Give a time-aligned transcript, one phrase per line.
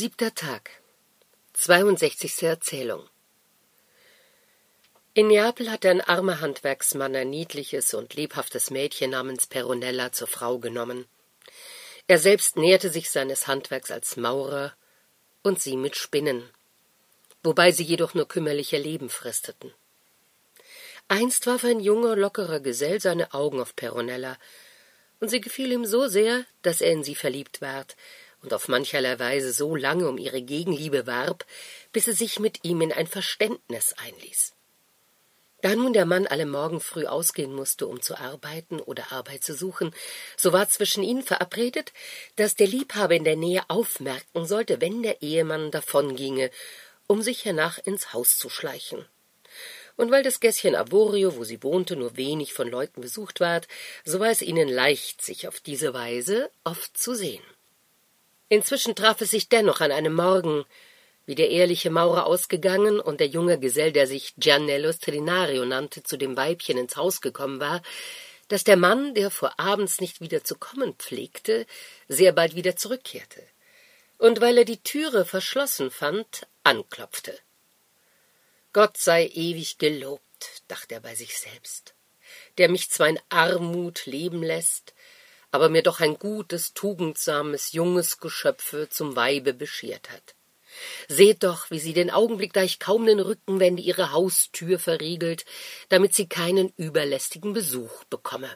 [0.00, 0.70] Siebter Tag.
[1.54, 2.44] 62.
[2.44, 3.04] Erzählung.
[5.12, 10.60] In Neapel hatte ein armer Handwerksmann ein niedliches und lebhaftes Mädchen namens Peronella zur Frau
[10.60, 11.06] genommen.
[12.06, 14.72] Er selbst näherte sich seines Handwerks als Maurer
[15.42, 16.48] und sie mit Spinnen,
[17.42, 19.74] wobei sie jedoch nur kümmerlich ihr Leben fristeten.
[21.08, 24.38] Einst warf ein junger, lockerer Gesell seine Augen auf Peronella,
[25.18, 27.96] und sie gefiel ihm so sehr, dass er in sie verliebt ward
[28.42, 31.44] und auf mancherlei Weise so lange um ihre Gegenliebe warb,
[31.92, 34.54] bis er sich mit ihm in ein Verständnis einließ.
[35.60, 39.54] Da nun der Mann alle Morgen früh ausgehen musste, um zu arbeiten oder Arbeit zu
[39.54, 39.92] suchen,
[40.36, 41.92] so war zwischen ihnen verabredet,
[42.36, 46.52] dass der Liebhaber in der Nähe aufmerken sollte, wenn der Ehemann davonginge,
[47.08, 49.04] um sich hernach ins Haus zu schleichen.
[49.96, 53.66] Und weil das Gässchen Avorio, wo sie wohnte, nur wenig von Leuten besucht ward,
[54.04, 57.42] so war es ihnen leicht, sich auf diese Weise oft zu sehen.
[58.48, 60.64] Inzwischen traf es sich dennoch an einem Morgen,
[61.26, 66.16] wie der ehrliche Maurer ausgegangen und der junge Gesell, der sich Gianello Strinario nannte, zu
[66.16, 67.82] dem Weibchen ins Haus gekommen war,
[68.48, 71.66] dass der Mann, der vor abends nicht wieder zu kommen pflegte,
[72.08, 73.42] sehr bald wieder zurückkehrte,
[74.16, 77.38] und weil er die Türe verschlossen fand, anklopfte.
[78.72, 81.94] Gott sei ewig gelobt, dachte er bei sich selbst,
[82.56, 84.94] der mich zwar in Armut leben lässt,
[85.50, 90.34] aber mir doch ein gutes, tugendsames, junges Geschöpfe zum Weibe beschert hat.
[91.08, 95.44] Seht doch, wie sie den Augenblick, da ich kaum den Rücken wende, ihre Haustür verriegelt,
[95.88, 98.50] damit sie keinen überlästigen Besuch bekomme.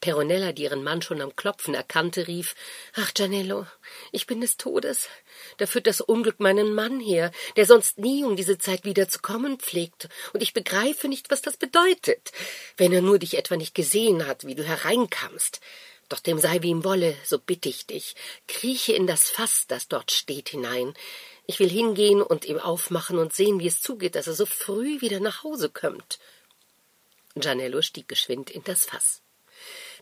[0.00, 2.54] Peronella, die ihren Mann schon am Klopfen erkannte, rief
[2.94, 3.66] Ach, Gianello,
[4.12, 5.08] ich bin des Todes.
[5.56, 9.18] Da führt das Unglück meinen Mann her, der sonst nie um diese Zeit wieder zu
[9.18, 12.30] kommen pflegt, und ich begreife nicht, was das bedeutet,
[12.76, 15.60] wenn er nur dich etwa nicht gesehen hat, wie du hereinkamst.
[16.08, 18.14] Doch dem sei wie ihm wolle, so bitte ich dich,
[18.46, 20.94] krieche in das Fass, das dort steht, hinein.
[21.46, 25.00] Ich will hingehen und ihm aufmachen und sehen, wie es zugeht, dass er so früh
[25.00, 26.18] wieder nach Hause kömmt.
[27.34, 29.22] Gianello stieg geschwind in das Fass.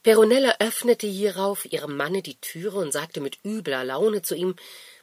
[0.06, 4.54] Peronella öffnete hierauf ihrem Manne die Türe und sagte mit übler Laune zu ihm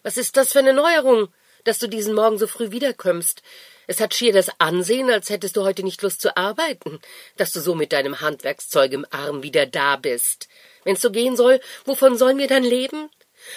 [0.01, 1.27] Was ist das für eine Neuerung,
[1.65, 3.41] dass du diesen Morgen so früh wiederkömmst?
[3.85, 7.01] Es hat schier das Ansehen, als hättest du heute nicht Lust zu arbeiten,
[7.35, 10.47] dass du so mit deinem Handwerkszeug im Arm wieder da bist.
[10.85, 13.09] Wenn's so gehen soll, wovon sollen wir dann leben?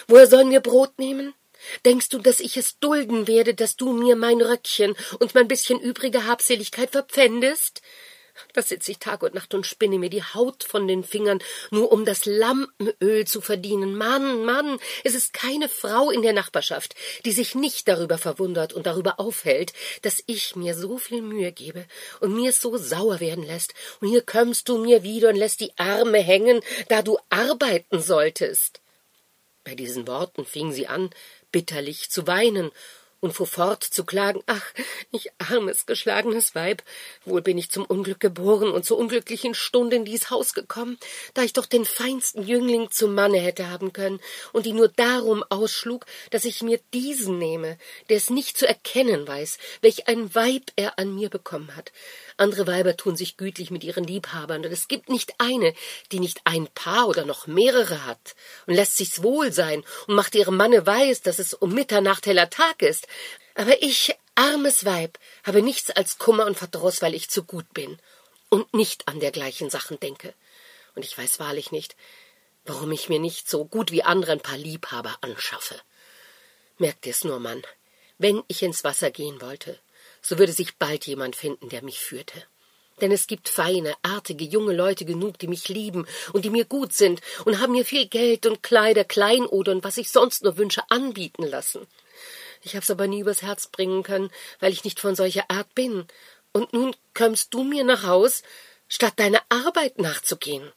[0.08, 1.32] Woher sollen wir Brot nehmen?
[1.84, 5.78] Denkst du, dass ich es dulden werde, dass du mir mein Röckchen und mein bisschen
[5.78, 7.82] übrige Habseligkeit verpfändest?
[8.52, 11.92] Da sitze ich Tag und Nacht und spinne mir die Haut von den Fingern, nur
[11.92, 13.96] um das Lampenöl zu verdienen.
[13.96, 18.86] Mann, Mann, es ist keine Frau in der Nachbarschaft, die sich nicht darüber verwundert und
[18.86, 21.86] darüber aufhält, dass ich mir so viel Mühe gebe
[22.20, 23.74] und mir so sauer werden lässt.
[24.00, 28.80] Und hier kömmst du mir wieder und lässt die Arme hängen, da du arbeiten solltest.
[29.64, 31.10] Bei diesen Worten fing sie an,
[31.50, 32.70] bitterlich zu weinen
[33.20, 34.64] und fuhr fort zu klagen Ach,
[35.10, 36.82] ich armes, geschlagenes Weib,
[37.24, 40.98] wohl bin ich zum Unglück geboren und zur unglücklichen Stunde in dies Haus gekommen,
[41.34, 44.20] da ich doch den feinsten Jüngling zum Manne hätte haben können
[44.52, 47.78] und ihn nur darum ausschlug, dass ich mir diesen nehme,
[48.08, 51.92] der es nicht zu erkennen weiß, welch ein Weib er an mir bekommen hat.
[52.38, 55.74] Andere Weiber tun sich gütlich mit ihren Liebhabern, und es gibt nicht eine,
[56.12, 58.34] die nicht ein Paar oder noch mehrere hat
[58.66, 62.50] und lässt sich's wohl sein und macht ihrem Manne weiß, dass es um Mitternacht heller
[62.50, 63.08] Tag ist.
[63.54, 67.98] Aber ich, armes Weib, habe nichts als Kummer und Verdruss, weil ich zu gut bin
[68.50, 70.34] und nicht an dergleichen Sachen denke.
[70.94, 71.96] Und ich weiß wahrlich nicht,
[72.66, 75.80] warum ich mir nicht so gut wie andere ein paar Liebhaber anschaffe.
[76.76, 77.62] Merkt ihr's nur, Mann,
[78.18, 79.78] wenn ich ins Wasser gehen wollte,
[80.26, 82.42] so würde sich bald jemand finden, der mich führte.
[83.00, 86.92] Denn es gibt feine, artige, junge Leute genug, die mich lieben und die mir gut
[86.94, 90.82] sind und haben mir viel Geld und Kleider, Kleinode und was ich sonst nur wünsche
[90.88, 91.86] anbieten lassen.
[92.62, 96.08] Ich hab's aber nie übers Herz bringen können, weil ich nicht von solcher Art bin.
[96.52, 98.42] Und nun kömmst du mir nach Haus,
[98.88, 100.72] statt deiner Arbeit nachzugehen.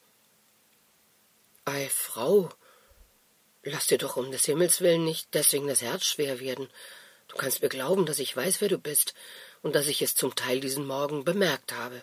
[1.65, 2.49] Ei, Frau,
[3.63, 6.69] lass dir doch um des Himmels willen nicht deswegen das Herz schwer werden.
[7.29, 9.13] Du kannst mir glauben, dass ich weiß, wer du bist
[9.61, 12.01] und dass ich es zum Teil diesen Morgen bemerkt habe.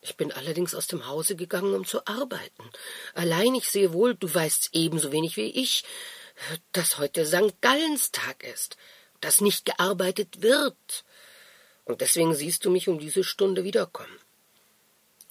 [0.00, 2.70] Ich bin allerdings aus dem Hause gegangen, um zu arbeiten.
[3.14, 5.84] Allein ich sehe wohl, du weißt's ebenso wenig wie ich,
[6.72, 7.60] dass heute St.
[7.60, 8.76] Gallenstag ist,
[9.20, 11.04] dass nicht gearbeitet wird.
[11.84, 14.18] Und deswegen siehst du mich um diese Stunde wiederkommen.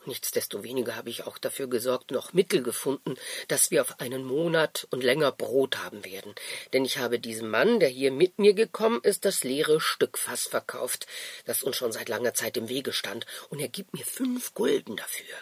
[0.07, 3.15] Nichtsdestoweniger habe ich auch dafür gesorgt, noch Mittel gefunden,
[3.47, 6.35] dass wir auf einen Monat und länger Brot haben werden.
[6.73, 10.47] Denn ich habe diesem Mann, der hier mit mir gekommen ist, das leere Stück Fass
[10.47, 11.07] verkauft,
[11.45, 14.95] das uns schon seit langer Zeit im Wege stand, und er gibt mir fünf Gulden
[14.95, 15.35] dafür.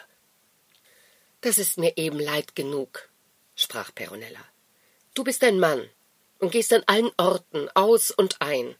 [1.40, 3.08] Das ist mir eben leid genug,
[3.56, 4.44] sprach Peronella.
[5.14, 5.88] Du bist ein Mann,
[6.42, 8.74] und gehst an allen Orten aus und ein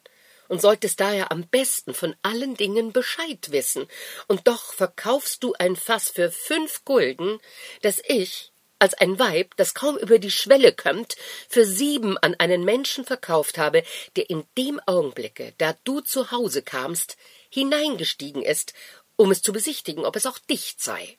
[0.52, 3.88] und solltest daher am besten von allen Dingen Bescheid wissen,
[4.28, 7.40] und doch verkaufst du ein Fass für fünf Gulden,
[7.81, 11.16] das ich, als ein Weib, das kaum über die Schwelle kömmt,
[11.49, 13.82] für sieben an einen Menschen verkauft habe,
[14.16, 17.16] der in dem Augenblicke, da du zu Hause kamst,
[17.48, 18.75] hineingestiegen ist,
[19.16, 21.16] um es zu besichtigen, ob es auch dicht sei.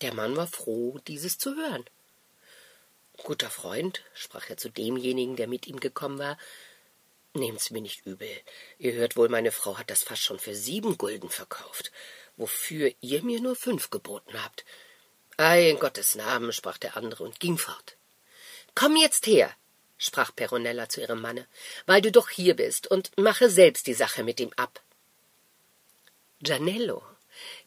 [0.00, 1.84] Der Mann war froh, dieses zu hören.
[3.22, 6.38] Guter Freund, sprach er zu demjenigen, der mit ihm gekommen war,
[7.34, 8.28] nehmt's mir nicht übel.
[8.78, 11.92] Ihr hört wohl, meine Frau hat das fast schon für sieben Gulden verkauft,
[12.36, 14.64] wofür ihr mir nur fünf geboten habt.
[15.36, 17.96] Ei, in Gottes Namen, sprach der andere und ging fort.
[18.74, 19.54] Komm jetzt her,
[19.98, 21.46] sprach Peronella zu ihrem Manne,
[21.86, 24.82] weil du doch hier bist, und mache selbst die Sache mit ihm ab.
[26.40, 27.02] Gianello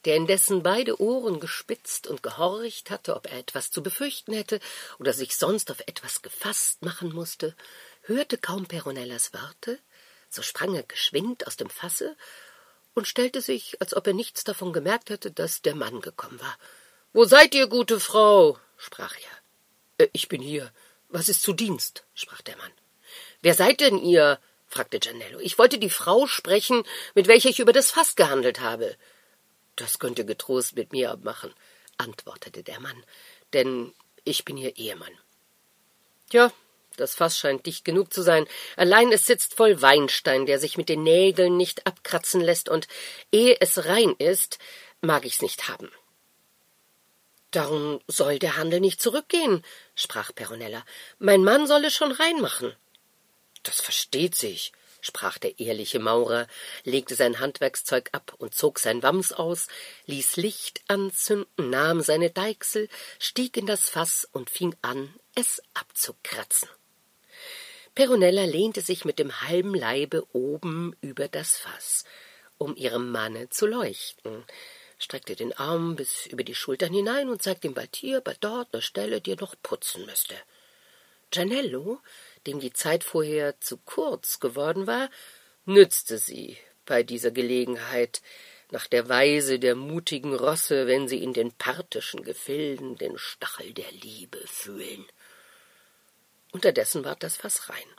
[0.04, 4.60] der indessen beide Ohren gespitzt und gehorcht hatte, ob er etwas zu befürchten hätte
[4.98, 7.54] oder sich sonst auf etwas gefasst machen musste,
[8.06, 9.78] hörte kaum Peronellas Worte,
[10.28, 12.16] so sprang er geschwind aus dem Fasse
[12.94, 16.58] und stellte sich, als ob er nichts davon gemerkt hätte, dass der Mann gekommen war.
[17.12, 18.58] Wo seid ihr, gute Frau?
[18.76, 19.14] sprach
[19.98, 20.04] er.
[20.06, 20.72] Äh, ich bin hier.
[21.08, 22.04] Was ist zu Dienst?
[22.14, 22.72] sprach der Mann.
[23.42, 24.40] Wer seid denn ihr?
[24.66, 25.38] fragte Gianello.
[25.38, 26.82] Ich wollte die Frau sprechen,
[27.14, 28.96] mit welcher ich über das Fass gehandelt habe.
[29.76, 31.54] Das könnt ihr getrost mit mir abmachen,
[31.98, 33.04] antwortete der Mann,
[33.52, 33.94] denn
[34.24, 35.12] ich bin ihr Ehemann.
[36.32, 36.50] Ja,
[36.96, 38.46] das Fass scheint dicht genug zu sein.
[38.76, 42.88] Allein es sitzt voll Weinstein, der sich mit den Nägeln nicht abkratzen lässt, und
[43.32, 44.58] ehe es rein ist,
[45.00, 45.90] mag ich's nicht haben.
[47.50, 49.64] Darum soll der Handel nicht zurückgehen,
[49.94, 50.84] sprach Peronella.
[51.18, 52.74] Mein Mann soll es schon reinmachen.
[53.62, 56.48] Das versteht sich, sprach der ehrliche Maurer,
[56.84, 59.68] legte sein Handwerkszeug ab und zog sein Wams aus,
[60.06, 62.88] ließ Licht anzünden, nahm seine Deichsel,
[63.18, 66.68] stieg in das Fass und fing an, es abzukratzen.
[67.96, 72.04] Peronella lehnte sich mit dem halben Leibe oben über das Fass,
[72.58, 74.44] um ihrem Manne zu leuchten,
[74.98, 78.72] streckte den Arm bis über die Schultern hinein und zeigte ihm bald hier, bald dort
[78.72, 80.34] eine Stelle, die er noch putzen müsste.
[81.30, 82.00] Gianello
[82.46, 85.10] dem die Zeit vorher zu kurz geworden war,
[85.64, 88.22] nützte sie bei dieser Gelegenheit
[88.70, 93.90] nach der Weise der mutigen Rosse, wenn sie in den parthischen Gefilden den Stachel der
[93.90, 95.06] Liebe fühlen.
[96.56, 97.90] Unterdessen ward das Fass rein.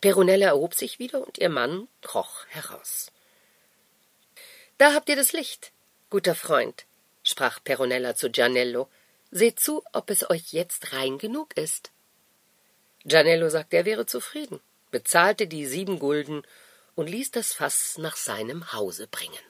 [0.00, 3.12] Peronella erhob sich wieder und ihr Mann kroch heraus.
[4.78, 5.70] Da habt ihr das Licht,
[6.08, 6.86] guter Freund,
[7.22, 8.88] sprach Peronella zu Gianello.
[9.30, 11.90] Seht zu, ob es euch jetzt rein genug ist.
[13.04, 14.60] Gianello sagte, er wäre zufrieden,
[14.90, 16.42] bezahlte die sieben Gulden
[16.94, 19.44] und ließ das Fass nach seinem Hause bringen.